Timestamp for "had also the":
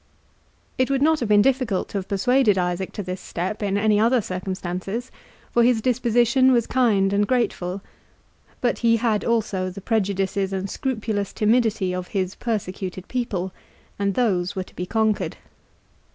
8.97-9.79